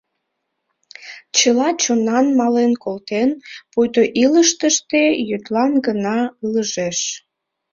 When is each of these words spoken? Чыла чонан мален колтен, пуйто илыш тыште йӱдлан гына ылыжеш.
Чыла 1.37 1.69
чонан 1.83 2.25
мален 2.39 2.73
колтен, 2.83 3.29
пуйто 3.71 4.01
илыш 4.23 4.49
тыште 4.59 5.03
йӱдлан 5.29 5.73
гына 5.85 6.17
ылыжеш. 6.43 6.99